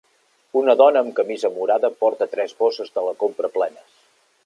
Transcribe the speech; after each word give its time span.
Una 0.61 0.73
dona 0.79 1.03
amb 1.05 1.13
camisa 1.19 1.53
morada 1.59 1.93
porta 2.01 2.29
tres 2.35 2.59
bosses 2.65 2.93
de 2.97 3.07
la 3.11 3.17
compra 3.25 3.55
plenes. 3.61 4.05